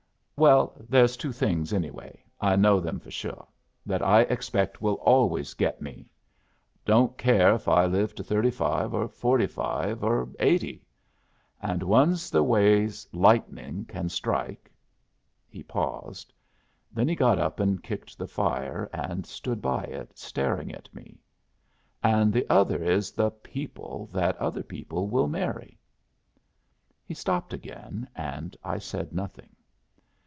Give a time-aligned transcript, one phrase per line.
[0.41, 3.45] "Well, there's two things anyway I know them for sure
[3.85, 6.09] that I expect will always get me
[6.83, 10.83] don't care if I live to thirty five, or forty five, or eighty.
[11.61, 14.71] And one's the ways lightning can strike."
[15.47, 16.33] He paused.
[16.91, 21.21] Then he got up and kicked the fire, and stood by it, staring at me.
[22.01, 25.77] "And the other is the people that other people will marry."
[27.05, 29.55] He stopped again; and I said nothing.